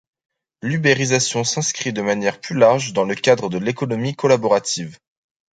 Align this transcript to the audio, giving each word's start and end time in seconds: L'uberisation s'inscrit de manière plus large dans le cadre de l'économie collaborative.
L'uberisation 0.63 1.43
s'inscrit 1.43 1.93
de 1.93 2.01
manière 2.01 2.41
plus 2.41 2.57
large 2.57 2.91
dans 2.91 3.03
le 3.03 3.13
cadre 3.13 3.49
de 3.49 3.59
l'économie 3.59 4.15
collaborative. 4.15 4.97